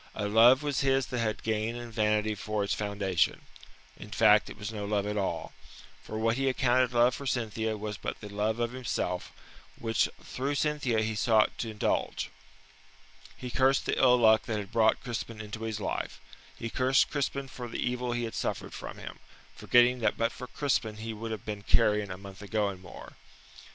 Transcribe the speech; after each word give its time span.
A 0.15 0.27
love 0.27 0.63
was 0.63 0.79
his 0.79 1.05
that 1.05 1.19
had 1.19 1.43
gain 1.43 1.75
and 1.75 1.93
vanity 1.93 2.33
for 2.33 2.63
its 2.63 2.73
foundation 2.73 3.41
in 3.95 4.09
fact, 4.09 4.49
it 4.49 4.57
was 4.57 4.73
no 4.73 4.83
love 4.83 5.05
at 5.05 5.15
all. 5.15 5.53
For 6.01 6.17
what 6.17 6.37
he 6.37 6.49
accounted 6.49 6.91
love 6.91 7.13
for 7.13 7.27
Cynthia 7.27 7.77
was 7.77 7.97
but 7.97 8.19
the 8.19 8.27
love 8.27 8.57
of 8.59 8.71
himself, 8.71 9.31
which 9.77 10.09
through 10.19 10.55
Cynthia 10.55 11.01
he 11.03 11.13
sought 11.13 11.55
to 11.59 11.69
indulge. 11.69 12.31
He 13.37 13.51
cursed 13.51 13.85
the 13.85 13.99
ill 13.99 14.17
luck 14.17 14.47
that 14.47 14.57
had 14.57 14.71
brought 14.71 15.03
Crispin 15.03 15.39
into 15.39 15.61
his 15.65 15.79
life. 15.79 16.19
He 16.57 16.71
cursed 16.71 17.11
Crispin 17.11 17.47
for 17.47 17.67
the 17.67 17.77
evil 17.77 18.13
he 18.13 18.23
had 18.23 18.33
suffered 18.33 18.73
from 18.73 18.97
him, 18.97 19.19
forgetting 19.55 19.99
that 19.99 20.17
but 20.17 20.31
for 20.31 20.47
Crispin 20.47 20.97
he 20.97 21.13
would 21.13 21.29
have 21.29 21.45
been 21.45 21.61
carrion 21.61 22.09
a 22.09 22.17
month 22.17 22.41
ago 22.41 22.69
and 22.69 22.81
more. 22.81 23.17